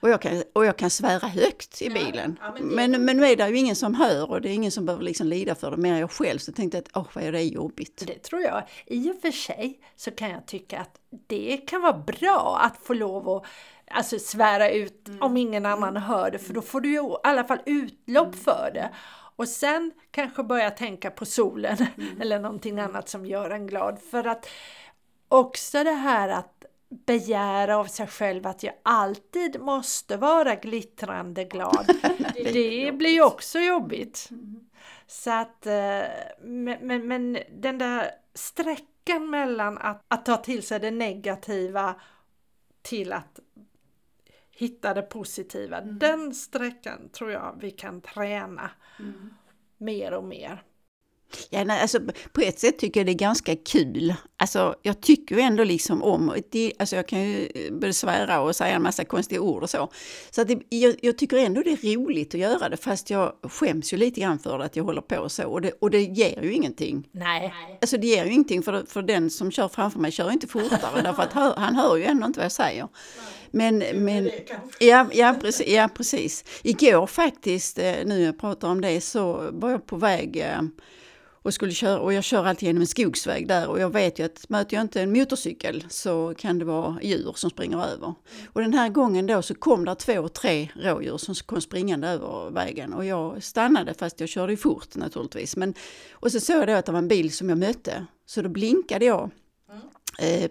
Och 0.00 0.10
jag 0.10 0.22
kan, 0.22 0.42
och 0.52 0.66
jag 0.66 0.76
kan 0.76 0.90
svära 0.90 1.28
högt 1.28 1.82
i 1.82 1.90
bilen. 1.90 2.38
Ja, 2.42 2.54
men, 2.60 2.90
men, 2.90 3.04
men 3.04 3.16
nu 3.16 3.26
är 3.26 3.36
det 3.36 3.48
ju 3.48 3.56
ingen 3.56 3.76
som 3.76 3.94
hör 3.94 4.30
och 4.30 4.40
det 4.40 4.48
är 4.48 4.54
ingen 4.54 4.70
som 4.70 4.86
behöver 4.86 5.04
liksom 5.04 5.26
lida 5.26 5.54
för 5.54 5.70
det, 5.70 5.76
mer 5.76 6.00
jag 6.00 6.10
själv. 6.10 6.38
Så 6.38 6.52
tänkte 6.52 6.76
jag 6.76 6.82
att 6.82 6.96
åh, 6.96 7.06
vad 7.12 7.24
är 7.24 7.32
det 7.32 7.42
jobbigt. 7.42 8.02
Det 8.06 8.22
tror 8.22 8.42
jag. 8.42 8.62
I 8.86 9.10
och 9.10 9.20
för 9.20 9.30
sig 9.30 9.80
så 9.96 10.10
kan 10.10 10.30
jag 10.30 10.46
tycka 10.46 10.80
att 10.80 11.00
det 11.26 11.56
kan 11.56 11.82
vara 11.82 11.98
bra 11.98 12.60
att 12.62 12.76
få 12.76 12.94
lov 12.94 13.28
att 13.28 13.44
alltså, 13.90 14.18
svära 14.18 14.70
ut 14.70 15.08
mm. 15.08 15.22
om 15.22 15.36
ingen 15.36 15.66
annan 15.66 15.88
mm. 15.88 16.02
hör 16.02 16.30
det, 16.30 16.38
för 16.38 16.54
då 16.54 16.62
får 16.62 16.80
du 16.80 16.88
ju 16.88 17.00
i 17.00 17.16
alla 17.22 17.44
fall 17.44 17.60
utlopp 17.66 18.34
mm. 18.34 18.38
för 18.38 18.70
det. 18.74 18.90
Och 19.36 19.48
sen 19.48 19.92
kanske 20.10 20.42
börja 20.42 20.70
tänka 20.70 21.10
på 21.10 21.26
solen 21.26 21.76
mm. 21.96 22.08
eller 22.20 22.40
någonting 22.40 22.78
annat 22.78 23.08
som 23.08 23.26
gör 23.26 23.50
en 23.50 23.66
glad. 23.66 23.98
För 24.10 24.26
att 24.26 24.48
också 25.28 25.84
det 25.84 25.90
här 25.90 26.28
att 26.28 26.59
begära 26.90 27.76
av 27.76 27.84
sig 27.84 28.06
själv 28.06 28.46
att 28.46 28.62
jag 28.62 28.74
alltid 28.82 29.60
måste 29.60 30.16
vara 30.16 30.54
glittrande 30.54 31.44
glad. 31.44 31.86
det 32.34 32.92
blir 32.98 33.10
ju 33.10 33.24
också 33.24 33.58
jobbigt. 33.58 34.28
Mm. 34.30 34.60
Så 35.06 35.30
att, 35.30 35.66
eh, 35.66 36.02
men, 36.40 36.78
men, 36.80 37.08
men, 37.08 37.38
den 37.50 37.78
där 37.78 38.10
sträckan 38.34 39.30
mellan 39.30 39.78
att, 39.78 40.04
att 40.08 40.24
ta 40.24 40.36
till 40.36 40.62
sig 40.62 40.80
det 40.80 40.90
negativa 40.90 41.94
till 42.82 43.12
att 43.12 43.40
hitta 44.50 44.94
det 44.94 45.02
positiva, 45.02 45.78
mm. 45.78 45.98
den 45.98 46.34
sträckan 46.34 47.08
tror 47.08 47.30
jag 47.30 47.56
vi 47.60 47.70
kan 47.70 48.00
träna 48.00 48.70
mm. 48.98 49.34
mer 49.76 50.12
och 50.12 50.24
mer. 50.24 50.62
Ja, 51.50 51.64
nej, 51.64 51.80
alltså, 51.80 51.98
på 52.32 52.40
ett 52.40 52.58
sätt 52.58 52.78
tycker 52.78 53.00
jag 53.00 53.06
det 53.06 53.12
är 53.12 53.14
ganska 53.14 53.56
kul. 53.56 54.14
Alltså, 54.36 54.74
jag 54.82 55.00
tycker 55.00 55.34
ju 55.34 55.40
ändå 55.40 55.64
liksom 55.64 56.02
om, 56.02 56.34
det, 56.50 56.72
alltså 56.78 56.96
jag 56.96 57.08
kan 57.08 57.22
ju 57.22 57.48
både 57.70 57.92
svära 57.92 58.40
och 58.40 58.56
säga 58.56 58.74
en 58.74 58.82
massa 58.82 59.04
konstiga 59.04 59.40
ord 59.40 59.62
och 59.62 59.70
så. 59.70 59.90
Så 60.30 60.42
att 60.42 60.48
det, 60.48 60.58
jag, 60.68 60.94
jag, 61.02 61.18
tycker 61.18 61.36
ändå 61.36 61.62
det 61.62 61.70
är 61.70 61.96
roligt 61.96 62.34
att 62.34 62.40
göra 62.40 62.68
det, 62.68 62.76
fast 62.76 63.10
jag 63.10 63.32
skäms 63.42 63.92
ju 63.92 63.96
lite 63.96 64.20
grann 64.20 64.38
för 64.38 64.58
att 64.58 64.76
jag 64.76 64.84
håller 64.84 65.00
på 65.00 65.28
så. 65.28 65.48
Och 65.48 65.60
det, 65.60 65.72
och 65.80 65.90
det 65.90 66.02
ger 66.02 66.42
ju 66.42 66.52
ingenting. 66.52 67.08
Nej. 67.12 67.54
Alltså 67.80 67.96
det 67.96 68.06
ger 68.06 68.24
ju 68.24 68.32
ingenting, 68.32 68.62
för, 68.62 68.84
för 68.88 69.02
den 69.02 69.30
som 69.30 69.50
kör 69.50 69.68
framför 69.68 69.98
mig 69.98 70.12
kör 70.12 70.32
inte 70.32 70.46
fortare, 70.46 71.02
därför 71.02 71.22
att 71.22 71.32
han, 71.32 71.52
han 71.56 71.74
hör 71.74 71.96
ju 71.96 72.04
ändå 72.04 72.26
inte 72.26 72.38
vad 72.38 72.44
jag 72.44 72.52
säger. 72.52 72.88
Men, 73.50 73.78
men 73.78 74.30
ja, 74.80 75.06
ja, 75.12 75.36
precis, 75.40 75.68
ja, 75.68 75.88
precis. 75.94 76.44
Igår 76.62 77.06
faktiskt, 77.06 77.78
eh, 77.78 77.94
nu 78.04 78.22
jag 78.22 78.40
pratar 78.40 78.68
om 78.68 78.80
det, 78.80 79.00
så 79.00 79.50
var 79.52 79.70
jag 79.70 79.86
på 79.86 79.96
väg 79.96 80.36
eh, 80.36 80.62
och, 81.42 81.54
skulle 81.54 81.72
köra, 81.72 82.00
och 82.00 82.12
jag 82.12 82.24
kör 82.24 82.44
alltid 82.44 82.66
genom 82.66 82.80
en 82.80 82.86
skogsväg 82.86 83.48
där 83.48 83.68
och 83.68 83.80
jag 83.80 83.92
vet 83.92 84.18
ju 84.18 84.24
att 84.24 84.48
möter 84.48 84.76
jag 84.76 84.84
inte 84.84 85.02
en 85.02 85.12
motorcykel 85.12 85.84
så 85.88 86.34
kan 86.38 86.58
det 86.58 86.64
vara 86.64 86.98
djur 87.02 87.32
som 87.36 87.50
springer 87.50 87.84
över. 87.84 88.14
Och 88.46 88.60
den 88.60 88.74
här 88.74 88.88
gången 88.88 89.26
då 89.26 89.42
så 89.42 89.54
kom 89.54 89.84
det 89.84 89.94
två, 89.94 90.28
tre 90.28 90.68
rådjur 90.74 91.16
som 91.16 91.34
kom 91.34 91.60
springande 91.60 92.08
över 92.08 92.50
vägen 92.50 92.92
och 92.92 93.04
jag 93.04 93.42
stannade 93.42 93.94
fast 93.94 94.20
jag 94.20 94.28
körde 94.28 94.52
ju 94.52 94.56
fort 94.56 94.96
naturligtvis. 94.96 95.56
Men, 95.56 95.74
och 96.12 96.32
så 96.32 96.40
såg 96.40 96.56
jag 96.56 96.68
då 96.68 96.72
att 96.72 96.86
det 96.86 96.92
var 96.92 96.98
en 96.98 97.08
bil 97.08 97.32
som 97.32 97.48
jag 97.48 97.58
mötte 97.58 98.06
så 98.26 98.42
då 98.42 98.48
blinkade 98.48 99.04
jag 99.04 99.30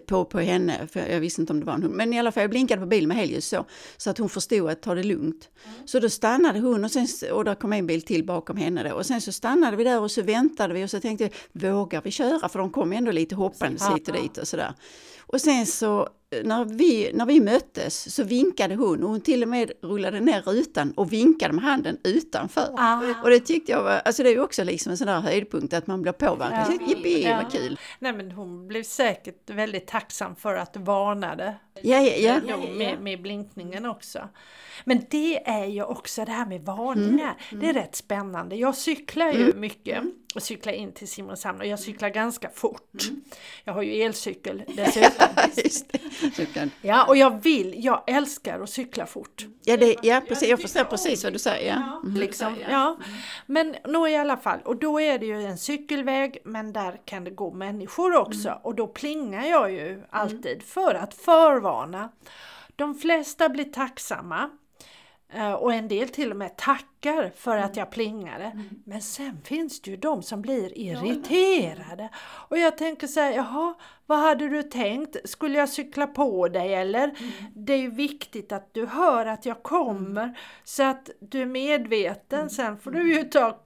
på, 0.06 0.24
på 0.24 0.40
henne, 0.40 0.86
för 0.92 1.06
jag 1.06 1.20
visste 1.20 1.40
inte 1.40 1.52
om 1.52 1.60
det 1.60 1.66
var 1.66 1.74
en 1.74 1.82
hund. 1.82 1.94
Men 1.94 2.12
i 2.12 2.18
alla 2.18 2.32
fall, 2.32 2.40
jag 2.40 2.50
blinkade 2.50 2.80
på 2.80 2.86
bilen 2.86 3.08
med 3.08 3.16
helljus 3.16 3.48
så, 3.48 3.66
så 3.96 4.10
att 4.10 4.18
hon 4.18 4.28
förstod 4.28 4.70
att 4.70 4.82
ta 4.82 4.94
det 4.94 5.02
lugnt. 5.02 5.48
Mm. 5.64 5.86
Så 5.86 6.00
då 6.00 6.10
stannade 6.10 6.60
hon 6.60 6.84
och, 6.84 6.90
sen, 6.90 7.06
och 7.32 7.44
där 7.44 7.54
kom 7.54 7.72
en 7.72 7.86
bil 7.86 8.02
till 8.02 8.26
bakom 8.26 8.56
henne 8.56 8.88
då. 8.88 8.94
Och 8.94 9.06
sen 9.06 9.20
så 9.20 9.32
stannade 9.32 9.76
vi 9.76 9.84
där 9.84 10.00
och 10.00 10.10
så 10.10 10.22
väntade 10.22 10.74
vi 10.74 10.84
och 10.84 10.90
så 10.90 11.00
tänkte 11.00 11.30
vågar 11.52 12.02
vi 12.02 12.10
köra? 12.10 12.48
För 12.48 12.58
de 12.58 12.70
kom 12.70 12.92
ändå 12.92 13.12
lite 13.12 13.34
hoppandes 13.34 13.88
hit 13.88 14.08
och 14.08 14.14
dit 14.14 14.38
och 14.38 14.48
sådär. 14.48 14.74
Och 15.32 15.40
sen 15.40 15.66
så 15.66 16.08
när 16.44 16.64
vi, 16.64 17.10
när 17.14 17.26
vi 17.26 17.40
möttes 17.40 18.14
så 18.14 18.24
vinkade 18.24 18.74
hon 18.74 19.02
och 19.02 19.10
hon 19.10 19.20
till 19.20 19.42
och 19.42 19.48
med 19.48 19.72
rullade 19.82 20.20
ner 20.20 20.42
rutan 20.42 20.92
och 20.92 21.12
vinkade 21.12 21.54
med 21.54 21.64
handen 21.64 21.98
utanför. 22.04 22.74
Ah. 22.76 23.00
Och 23.22 23.30
det 23.30 23.40
tyckte 23.40 23.72
jag 23.72 23.82
var, 23.82 24.00
alltså 24.04 24.22
det 24.22 24.28
är 24.28 24.32
ju 24.32 24.40
också 24.40 24.64
liksom 24.64 24.90
en 24.90 24.98
sån 24.98 25.06
där 25.06 25.20
höjdpunkt 25.20 25.74
att 25.74 25.86
man 25.86 26.02
blir 26.02 26.12
påverkad. 26.12 26.78
Ja. 26.80 26.86
Jippi, 26.88 27.22
ja. 27.22 27.36
vad 27.42 27.52
kul! 27.52 27.78
Nej 27.98 28.12
men 28.12 28.32
hon 28.32 28.68
blev 28.68 28.82
säkert 28.82 29.50
väldigt 29.50 29.86
tacksam 29.86 30.36
för 30.36 30.54
att 30.54 30.72
du 30.72 30.80
varnade 30.80 31.54
ja, 31.82 32.00
ja, 32.00 32.40
ja. 32.46 32.56
Då, 32.56 32.66
med, 32.66 33.00
med 33.00 33.22
blinkningen 33.22 33.86
också. 33.86 34.28
Men 34.84 35.06
det 35.10 35.48
är 35.48 35.64
ju 35.64 35.82
också 35.82 36.24
det 36.24 36.32
här 36.32 36.46
med 36.46 36.62
varningar. 36.62 37.36
Mm. 37.50 37.60
Det 37.60 37.68
är 37.68 37.74
rätt 37.74 37.96
spännande. 37.96 38.56
Jag 38.56 38.76
cyklar 38.76 39.32
ju 39.32 39.44
mm. 39.44 39.60
mycket 39.60 39.98
mm. 39.98 40.12
och 40.34 40.42
cyklar 40.42 40.72
in 40.72 40.92
till 40.92 41.08
Simrishamn 41.08 41.60
och 41.60 41.66
jag 41.66 41.80
cyklar 41.80 42.08
ganska 42.08 42.50
fort. 42.54 43.02
Mm. 43.08 43.22
Jag 43.64 43.72
har 43.72 43.82
ju 43.82 44.02
elcykel 44.02 44.62
dessutom. 44.76 46.70
ja, 46.82 47.04
och 47.04 47.16
jag 47.16 47.42
vill, 47.42 47.84
jag 47.84 48.04
älskar 48.06 48.60
att 48.60 48.70
cykla 48.70 49.06
fort. 49.06 49.46
Ja, 49.64 49.76
det, 49.76 49.96
ja 50.02 50.22
precis, 50.28 50.48
jag 50.48 50.60
förstår 50.60 50.84
precis 50.84 51.24
vad 51.24 51.32
du 51.32 51.38
säger. 51.38 51.70
Ja. 51.70 52.00
Mm. 52.04 52.20
Liksom, 52.20 52.56
ja. 52.70 52.98
Men 53.46 53.76
nå 53.84 54.08
i 54.08 54.16
alla 54.16 54.36
fall, 54.36 54.58
och 54.64 54.76
då 54.76 55.00
är 55.00 55.18
det 55.18 55.26
ju 55.26 55.44
en 55.44 55.58
cykelväg 55.58 56.38
men 56.44 56.72
där 56.72 57.00
kan 57.04 57.24
det 57.24 57.30
gå 57.30 57.52
människor 57.52 58.16
också 58.16 58.48
mm. 58.48 58.60
och 58.62 58.74
då 58.74 58.86
plingar 58.86 59.46
jag 59.46 59.72
ju 59.72 60.02
alltid 60.10 60.62
för 60.62 60.94
att 60.94 61.14
förvarna. 61.14 61.69
De 62.76 62.94
flesta 62.94 63.48
blir 63.48 63.64
tacksamma 63.64 64.50
Eh, 65.32 65.52
och 65.52 65.72
en 65.72 65.88
del 65.88 66.08
till 66.08 66.30
och 66.30 66.36
med 66.36 66.56
tackar 66.56 67.32
för 67.36 67.56
att 67.56 67.76
jag 67.76 67.90
plingade. 67.90 68.44
Mm. 68.44 68.68
Men 68.84 69.02
sen 69.02 69.42
finns 69.44 69.80
det 69.80 69.90
ju 69.90 69.96
de 69.96 70.22
som 70.22 70.42
blir 70.42 70.78
irriterade. 70.78 72.08
Och 72.48 72.58
jag 72.58 72.78
tänker 72.78 73.06
så 73.06 73.20
här, 73.20 73.32
jaha, 73.32 73.74
vad 74.06 74.18
hade 74.18 74.48
du 74.48 74.62
tänkt? 74.62 75.16
Skulle 75.24 75.58
jag 75.58 75.68
cykla 75.68 76.06
på 76.06 76.48
dig 76.48 76.74
eller? 76.74 77.04
Mm. 77.04 77.30
Det 77.54 77.72
är 77.72 77.78
ju 77.78 77.90
viktigt 77.90 78.52
att 78.52 78.74
du 78.74 78.86
hör 78.86 79.26
att 79.26 79.46
jag 79.46 79.62
kommer 79.62 80.22
mm. 80.22 80.34
så 80.64 80.82
att 80.82 81.10
du 81.20 81.42
är 81.42 81.46
medveten. 81.46 82.38
Mm. 82.38 82.50
Sen 82.50 82.78
får 82.78 82.90
du 82.90 83.14
ju 83.14 83.24
ta 83.24 83.60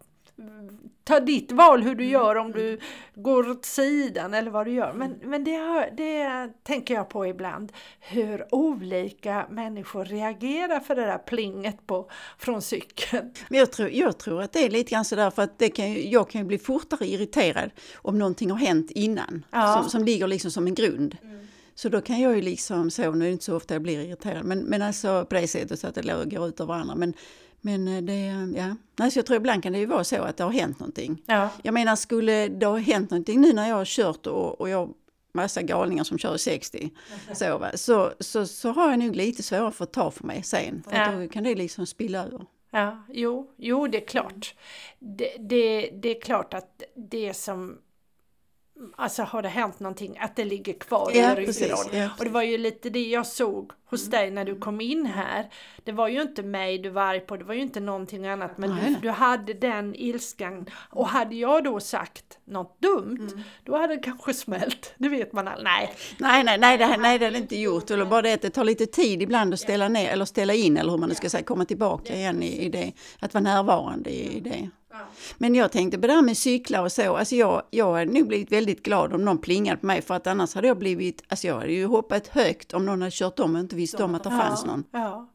ta 1.04 1.20
ditt 1.20 1.52
val 1.52 1.82
hur 1.82 1.94
du 1.94 2.04
gör 2.06 2.36
om 2.36 2.52
du 2.52 2.78
går 3.14 3.50
åt 3.50 3.64
sidan 3.64 4.34
eller 4.34 4.50
vad 4.50 4.66
du 4.66 4.72
gör. 4.72 4.92
Men, 4.92 5.20
men 5.22 5.44
det, 5.44 5.90
det 5.96 6.48
tänker 6.62 6.94
jag 6.94 7.08
på 7.08 7.26
ibland. 7.26 7.72
Hur 8.00 8.54
olika 8.54 9.46
människor 9.50 10.04
reagerar 10.04 10.80
för 10.80 10.94
det 10.94 11.06
där 11.06 11.18
plinget 11.18 11.86
på, 11.86 12.10
från 12.38 12.62
cykeln. 12.62 13.32
Men 13.48 13.58
jag 13.58 13.72
tror, 13.72 13.90
jag 13.90 14.18
tror 14.18 14.42
att 14.42 14.52
det 14.52 14.64
är 14.64 14.70
lite 14.70 14.90
grann 14.90 15.04
sådär 15.04 15.30
för 15.30 15.42
att 15.42 15.58
det 15.58 15.68
kan, 15.68 16.10
jag 16.10 16.30
kan 16.30 16.40
ju 16.40 16.46
bli 16.46 16.58
fortare 16.58 17.06
irriterad 17.06 17.70
om 17.96 18.18
någonting 18.18 18.50
har 18.50 18.58
hänt 18.58 18.90
innan. 18.90 19.46
Ja. 19.50 19.78
Som, 19.80 19.90
som 19.90 20.04
ligger 20.04 20.26
liksom 20.26 20.50
som 20.50 20.66
en 20.66 20.74
grund. 20.74 21.16
Mm. 21.22 21.46
Så 21.74 21.88
då 21.88 22.00
kan 22.00 22.20
jag 22.20 22.36
ju 22.36 22.42
liksom 22.42 22.90
så, 22.90 23.02
nu 23.02 23.24
är 23.24 23.28
det 23.28 23.32
inte 23.32 23.44
så 23.44 23.56
ofta 23.56 23.74
jag 23.74 23.82
blir 23.82 23.98
irriterad, 24.00 24.44
men, 24.44 24.58
men 24.58 24.82
alltså 24.82 25.24
på 25.24 25.34
det 25.34 25.48
sättet 25.48 25.80
så 25.80 25.86
att 25.86 25.94
det 25.94 26.02
går 26.24 26.48
ut 26.48 26.60
över 26.60 26.74
varandra. 26.74 26.94
Men, 26.94 27.14
men 27.64 27.88
eh, 27.88 28.02
det, 28.02 28.26
ja. 28.56 28.76
Alltså 29.04 29.18
jag 29.18 29.26
tror 29.26 29.36
ibland 29.36 29.62
kan 29.62 29.72
det 29.72 29.78
ju 29.78 29.86
vara 29.86 30.04
så 30.04 30.22
att 30.22 30.36
det 30.36 30.44
har 30.44 30.50
hänt 30.50 30.80
någonting. 30.80 31.22
Ja. 31.26 31.48
Jag 31.62 31.74
menar 31.74 31.96
skulle 31.96 32.48
det 32.48 32.66
ha 32.66 32.76
hänt 32.76 33.10
någonting 33.10 33.40
nu 33.40 33.52
när 33.52 33.68
jag 33.68 33.76
har 33.76 33.84
kört 33.84 34.26
och, 34.26 34.60
och 34.60 34.68
jag 34.68 34.94
massa 35.34 35.62
galningar 35.62 36.04
som 36.04 36.18
kör 36.18 36.36
60 36.36 36.90
så, 37.34 37.58
va? 37.58 37.70
Så, 37.74 38.12
så, 38.20 38.46
så 38.46 38.70
har 38.70 38.90
jag 38.90 38.98
nog 38.98 39.16
lite 39.16 39.42
svårare 39.42 39.70
för 39.70 39.84
att 39.84 39.92
ta 39.92 40.10
för 40.10 40.24
mig 40.24 40.42
sen. 40.42 40.82
För 40.88 40.96
ja. 40.96 41.12
då 41.12 41.28
kan 41.28 41.44
det 41.44 41.54
liksom 41.54 41.86
spilla 41.86 42.24
över. 42.24 42.46
Ja, 42.70 43.04
jo, 43.08 43.50
jo 43.56 43.86
det 43.86 44.02
är 44.02 44.06
klart. 44.06 44.54
Det, 44.98 45.36
det, 45.38 45.90
det 46.02 46.16
är 46.16 46.20
klart 46.20 46.54
att 46.54 46.82
det 46.94 47.34
som 47.34 47.78
Alltså 48.96 49.22
har 49.22 49.42
det 49.42 49.48
hänt 49.48 49.80
någonting, 49.80 50.18
att 50.20 50.36
det 50.36 50.44
ligger 50.44 50.72
kvar 50.72 51.10
ja, 51.14 51.32
i 51.32 51.46
ryggraden. 51.46 51.98
Ja. 52.00 52.08
Och 52.18 52.24
det 52.24 52.30
var 52.30 52.42
ju 52.42 52.58
lite 52.58 52.90
det 52.90 53.08
jag 53.08 53.26
såg 53.26 53.72
hos 53.86 54.06
mm. 54.06 54.10
dig 54.10 54.30
när 54.30 54.44
du 54.44 54.58
kom 54.58 54.80
in 54.80 55.06
här. 55.06 55.50
Det 55.84 55.92
var 55.92 56.08
ju 56.08 56.22
inte 56.22 56.42
mig 56.42 56.78
du 56.78 56.90
var 56.90 57.02
arg 57.02 57.20
på, 57.20 57.36
det 57.36 57.44
var 57.44 57.54
ju 57.54 57.60
inte 57.60 57.80
någonting 57.80 58.26
annat. 58.26 58.58
Men 58.58 58.70
du, 58.70 58.96
du, 59.02 59.10
hade 59.10 59.54
den 59.54 59.94
ilskan. 59.94 60.66
Och 60.90 61.08
hade 61.08 61.34
jag 61.34 61.64
då 61.64 61.80
sagt 61.80 62.38
något 62.44 62.80
dumt, 62.80 63.28
mm. 63.32 63.42
då 63.64 63.76
hade 63.76 63.96
det 63.96 64.02
kanske 64.02 64.34
smält. 64.34 64.94
Det 64.98 65.08
vet 65.08 65.32
man 65.32 65.48
aldrig. 65.48 65.64
Nej. 65.64 65.94
Nej, 66.18 66.44
nej, 66.44 66.58
nej, 66.58 66.78
det, 66.78 66.84
här, 66.84 66.98
nej, 66.98 67.18
det 67.18 67.26
är 67.26 67.30
det 67.30 67.38
inte 67.38 67.56
gjort. 67.56 67.90
Eller 67.90 68.04
bara 68.04 68.22
det 68.22 68.32
att 68.32 68.42
det 68.42 68.50
tar 68.50 68.64
lite 68.64 68.86
tid 68.86 69.22
ibland 69.22 69.54
att 69.54 69.60
ställa 69.60 69.88
ner, 69.88 70.10
eller 70.10 70.24
ställa 70.24 70.54
in, 70.54 70.76
eller 70.76 70.90
hur 70.90 70.98
man 70.98 71.08
nu 71.08 71.14
ska 71.14 71.30
säga, 71.30 71.44
komma 71.44 71.64
tillbaka 71.64 72.14
igen 72.14 72.42
i, 72.42 72.64
i 72.64 72.68
det. 72.68 72.92
Att 73.18 73.34
vara 73.34 73.44
närvarande 73.44 74.10
i, 74.10 74.36
i 74.36 74.40
det. 74.40 74.70
Men 75.38 75.54
jag 75.54 75.72
tänkte 75.72 75.98
på 75.98 76.06
det 76.06 76.12
här 76.12 76.22
med 76.22 76.36
cyklar 76.36 76.82
och 76.82 76.92
så, 76.92 77.16
alltså 77.16 77.36
jag, 77.36 77.62
jag 77.70 77.92
hade 77.92 78.12
nog 78.12 78.28
blivit 78.28 78.52
väldigt 78.52 78.82
glad 78.82 79.12
om 79.12 79.24
någon 79.24 79.38
plingade 79.38 79.76
på 79.76 79.86
mig 79.86 80.02
för 80.02 80.14
att 80.14 80.26
annars 80.26 80.54
hade 80.54 80.68
jag 80.68 80.78
blivit, 80.78 81.22
alltså 81.28 81.46
jag 81.46 81.54
hade 81.54 81.72
ju 81.72 81.86
hoppat 81.86 82.28
högt 82.28 82.74
om 82.74 82.86
någon 82.86 83.02
hade 83.02 83.10
kört 83.14 83.38
om 83.38 83.54
och 83.54 83.60
inte 83.60 83.76
visste 83.76 84.04
om 84.04 84.14
att 84.14 84.24
det 84.24 84.30
fanns 84.30 84.64
någon. 84.64 84.84
Ja, 84.90 85.28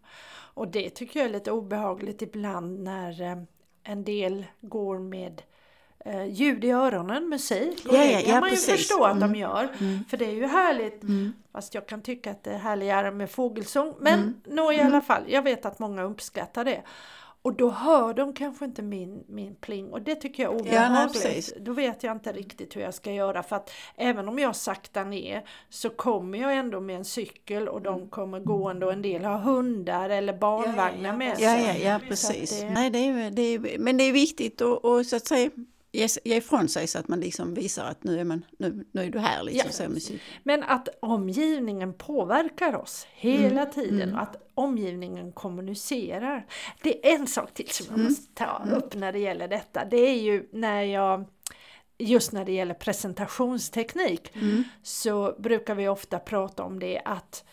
och 0.54 0.68
det 0.68 0.89
tycker 0.89 1.20
jag 1.20 1.30
är 1.30 1.34
lite 1.34 1.51
obehagligt 1.51 2.22
ibland 2.22 2.80
när 2.80 3.22
eh, 3.22 3.38
en 3.84 4.04
del 4.04 4.46
går 4.62 5.00
med 5.00 5.42
eh, 6.06 6.25
ljud 6.25 6.63
i 6.63 6.72
öronen, 6.72 7.30
musik. 7.30 7.86
Och 7.86 7.96
ja, 7.96 8.00
det 8.00 8.22
kan 8.22 8.34
ja, 8.34 8.39
man 8.39 8.50
ju 8.50 8.56
precis. 8.56 8.75
förstå 8.75 9.04
att 9.04 9.18
mm. 9.18 9.34
de 9.34 9.39
gör. 9.39 9.75
Mm. 9.80 10.06
För 10.10 10.18
det 10.18 10.25
är 10.25 10.34
ju 10.34 10.46
härligt. 10.46 11.04
Mm. 11.04 11.34
Fast 11.51 11.74
jag 11.74 11.88
kan 11.88 12.01
tycka 12.01 12.32
att 12.32 12.44
det 12.44 12.51
är 12.51 12.58
härligare 12.58 13.12
med 13.12 13.32
fågelsång. 13.32 13.96
Men 14.00 14.20
mm. 14.20 14.42
nå 14.46 14.72
i 14.72 14.80
alla 14.80 14.88
mm. 14.88 15.01
fall, 15.01 15.24
jag 15.28 15.42
vet 15.42 15.66
att 15.66 15.80
många 15.80 16.04
uppskattar 16.04 16.66
det. 16.66 16.82
Och 17.41 17.53
då 17.53 17.69
hör 17.69 18.13
de 18.13 18.34
kanske 18.34 18.65
inte 18.65 18.81
min, 18.81 19.24
min 19.27 19.55
pling 19.55 19.91
och 19.91 20.01
det 20.01 20.15
tycker 20.15 20.43
jag 20.43 20.53
är 20.53 20.62
obehagligt. 20.62 21.51
Ja, 21.55 21.62
då 21.62 21.74
vet 21.74 22.03
jag 22.03 22.15
inte 22.15 22.31
riktigt 22.31 22.75
hur 22.75 22.81
jag 22.81 22.93
ska 22.93 23.12
göra 23.12 23.43
för 23.43 23.55
att 23.55 23.72
även 23.96 24.27
om 24.27 24.39
jag 24.39 24.55
saktar 24.55 25.05
ner 25.05 25.43
så 25.69 25.89
kommer 25.89 26.38
jag 26.38 26.58
ändå 26.58 26.79
med 26.79 26.96
en 26.96 27.05
cykel 27.05 27.67
och 27.67 27.81
de 27.81 27.98
mm. 27.98 28.10
kommer 28.10 28.39
gående 28.39 28.86
och 28.86 28.93
en 28.93 29.01
del 29.01 29.25
har 29.25 29.38
hundar 29.38 30.10
eller 30.10 30.34
barnvagnar 30.34 31.03
ja, 31.03 31.08
ja, 31.08 31.17
med 31.17 31.38
sig. 31.38 31.46
Ja, 31.46 31.74
ja, 31.74 31.91
ja 31.91 32.00
precis. 32.08 32.60
Det... 32.60 32.69
Nej, 32.69 32.89
det 32.89 33.00
är, 33.00 33.31
det 33.31 33.41
är, 33.41 33.79
men 33.79 33.98
det 33.98 34.03
är 34.03 34.13
viktigt 34.13 34.62
att 34.62 35.08
så 35.08 35.15
att 35.15 35.27
säga 35.27 35.50
ge, 35.91 36.08
ge 36.24 36.36
ifrån 36.36 36.69
sig 36.69 36.88
så 36.88 37.00
att 37.00 37.08
man 37.08 37.19
liksom 37.19 37.53
visar 37.53 37.86
att 37.86 38.03
nu 38.03 38.19
är, 38.19 38.24
man, 38.24 38.46
nu, 38.58 38.86
nu 38.91 39.01
är 39.01 39.12
du 39.12 39.19
här. 39.19 39.43
Liksom, 39.43 39.84
ja. 39.84 39.89
musik. 39.89 40.22
Men 40.43 40.63
att 40.63 40.89
omgivningen 41.00 41.93
påverkar 41.93 42.75
oss 42.75 43.08
hela 43.12 43.62
mm. 43.62 43.74
tiden 43.74 44.10
mm. 44.10 44.15
att 44.15 44.50
omgivningen 44.53 45.31
kommunicerar. 45.31 46.46
Det 46.81 47.08
är 47.08 47.15
en 47.15 47.27
sak 47.27 47.53
till 47.53 47.69
som 47.69 47.86
jag 47.86 47.96
mm. 47.96 48.05
måste 48.05 48.34
ta 48.34 48.62
mm. 48.63 48.75
upp 48.75 48.96
när 48.96 49.13
det 49.13 49.19
gäller 49.19 49.48
detta. 49.48 49.86
Det 49.86 49.98
är 49.98 50.22
ju 50.22 50.50
när 50.51 50.84
jag 50.84 51.25
just 51.98 52.31
när 52.31 52.46
det 52.46 52.51
gäller 52.51 52.74
presentationsteknik 52.74 54.36
mm. 54.36 54.63
så 54.84 55.36
brukar 55.39 55.75
vi 55.75 55.88
ofta 55.88 56.19
prata 56.19 56.63
om 56.63 56.79
det 56.79 57.01
att 57.05 57.43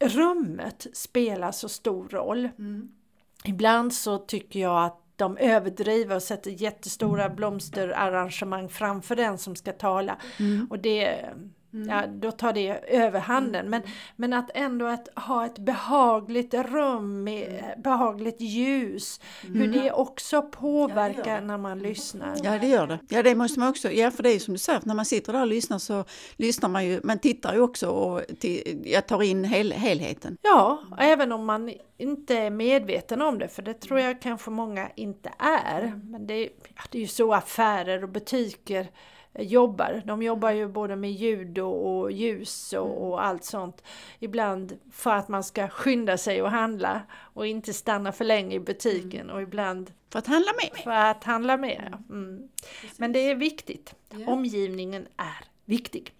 rummet 0.00 0.86
spelar 0.92 1.52
så 1.52 1.68
stor 1.68 2.08
roll. 2.08 2.48
Mm. 2.58 2.88
Ibland 3.44 3.94
så 3.94 4.18
tycker 4.18 4.60
jag 4.60 4.84
att 4.84 5.01
de 5.22 5.36
överdriver 5.36 6.16
och 6.16 6.22
sätter 6.22 6.50
jättestora 6.50 7.28
blomsterarrangemang 7.28 8.68
framför 8.68 9.16
den 9.16 9.38
som 9.38 9.56
ska 9.56 9.72
tala. 9.72 10.16
Mm. 10.38 10.66
Och 10.70 10.78
det 10.78 11.24
Mm. 11.74 11.88
Ja, 11.88 12.06
då 12.06 12.30
tar 12.32 12.52
det 12.52 12.68
överhanden. 12.88 13.70
Men, 13.70 13.82
men 14.16 14.32
att 14.32 14.50
ändå 14.54 14.86
att 14.86 15.08
ha 15.16 15.46
ett 15.46 15.58
behagligt 15.58 16.54
rum 16.54 17.24
med 17.24 17.74
behagligt 17.84 18.40
ljus, 18.40 19.20
mm. 19.46 19.60
hur 19.60 19.82
det 19.82 19.92
också 19.92 20.42
påverkar 20.42 21.34
ja, 21.34 21.40
det 21.40 21.46
när 21.46 21.58
man 21.58 21.78
lyssnar. 21.78 22.36
Ja 22.44 22.58
det 22.58 22.66
gör 22.66 22.86
det. 22.86 22.98
Ja 23.08 23.22
det 23.22 23.34
måste 23.34 23.60
man 23.60 23.68
också, 23.68 23.90
ja 23.90 24.10
för 24.10 24.22
det 24.22 24.30
är 24.30 24.38
som 24.38 24.54
du 24.54 24.58
säger, 24.58 24.80
när 24.84 24.94
man 24.94 25.04
sitter 25.04 25.32
där 25.32 25.40
och 25.40 25.46
lyssnar 25.46 25.78
så 25.78 26.04
lyssnar 26.36 26.68
man 26.68 26.86
ju, 26.86 27.00
man 27.04 27.18
tittar 27.18 27.54
ju 27.54 27.60
också 27.60 27.88
och 27.88 28.22
till, 28.38 28.82
jag 28.84 29.06
tar 29.06 29.22
in 29.22 29.44
hel, 29.44 29.72
helheten. 29.72 30.36
Ja, 30.42 30.82
även 30.98 31.32
om 31.32 31.44
man 31.44 31.72
inte 31.98 32.38
är 32.38 32.50
medveten 32.50 33.22
om 33.22 33.38
det, 33.38 33.48
för 33.48 33.62
det 33.62 33.74
tror 33.74 34.00
jag 34.00 34.22
kanske 34.22 34.50
många 34.50 34.90
inte 34.96 35.30
är. 35.38 36.00
Men 36.04 36.26
det, 36.26 36.42
ja, 36.42 36.82
det 36.90 36.98
är 36.98 37.02
ju 37.02 37.08
så 37.08 37.34
affärer 37.34 38.02
och 38.02 38.08
butiker 38.08 38.88
jobbar. 39.38 40.02
De 40.06 40.22
jobbar 40.22 40.50
ju 40.50 40.68
både 40.68 40.96
med 40.96 41.12
ljud 41.12 41.58
och, 41.58 42.12
ljus 42.12 42.72
och, 42.72 42.86
mm. 42.86 42.98
och, 42.98 43.24
allt 43.24 43.44
sånt. 43.44 43.84
Ibland 44.18 44.78
för 44.92 45.14
att 45.14 45.28
man 45.28 45.44
ska 45.44 45.68
skynda 45.68 46.18
sig 46.18 46.42
och 46.42 46.50
handla 46.50 47.02
och 47.12 47.46
inte 47.46 47.72
stanna 47.72 48.12
för 48.12 48.24
länge 48.24 48.56
i 48.56 48.60
butiken 48.60 49.20
mm. 49.20 49.34
och 49.34 49.42
ibland 49.42 49.92
för 50.10 50.18
att 50.18 50.26
handla 50.26 50.52
mer. 50.62 50.82
För 50.82 50.90
att 50.90 51.24
handla 51.24 51.56
mer. 51.56 51.98
Mm. 52.10 52.48
Men 52.96 53.12
det 53.12 53.18
är 53.18 53.34
viktigt. 53.34 53.94
Omgivningen 54.26 55.06
är 55.16 55.44
viktig. 55.64 56.14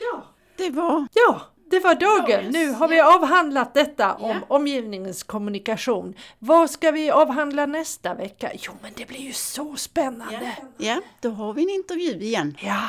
Ja, 0.00 0.24
det 0.56 0.70
var 0.70 1.06
ja. 1.12 1.40
Det 1.70 1.80
var 1.80 1.94
dagen! 1.94 2.22
Dagens, 2.30 2.52
Nu 2.56 2.70
har 2.70 2.88
vi 2.88 3.00
avhandlat 3.00 3.74
detta 3.74 4.14
om 4.14 4.44
omgivningens 4.48 5.22
kommunikation. 5.22 6.14
Vad 6.38 6.70
ska 6.70 6.90
vi 6.90 7.10
avhandla 7.10 7.66
nästa 7.66 8.14
vecka? 8.14 8.50
Jo, 8.54 8.72
men 8.82 8.92
det 8.96 9.08
blir 9.08 9.20
ju 9.20 9.32
så 9.32 9.76
spännande! 9.76 10.56
Ja, 10.78 11.00
då 11.20 11.30
har 11.30 11.52
vi 11.52 11.62
en 11.62 11.70
intervju 11.70 12.12
igen. 12.20 12.56
Ja, 12.60 12.82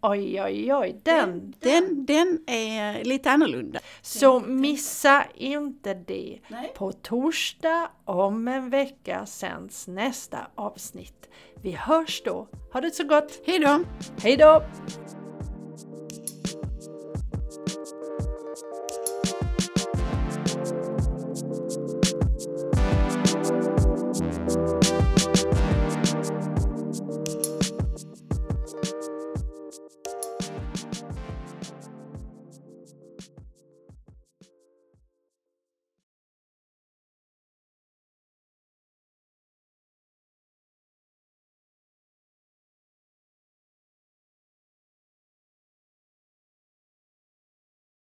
oj, 0.00 0.42
oj, 0.42 0.74
oj, 0.74 1.00
den! 1.02 1.54
Den, 1.58 2.06
den 2.06 2.38
är 2.46 3.04
lite 3.04 3.30
annorlunda. 3.30 3.80
Så 4.02 4.40
missa 4.40 5.24
inte 5.34 5.94
det. 5.94 6.38
Nej. 6.48 6.72
På 6.76 6.92
torsdag 6.92 7.90
om 8.04 8.48
en 8.48 8.70
vecka 8.70 9.26
sänds 9.26 9.86
nästa 9.86 10.38
avsnitt. 10.54 11.28
Vi 11.62 11.72
hörs 11.72 12.22
då. 12.24 12.48
Ha 12.72 12.80
det 12.80 12.90
så 12.94 13.04
gott! 13.04 13.40
Hej 13.46 13.58
då! 13.58 13.80
Hej 14.22 14.36
då! 14.36 14.62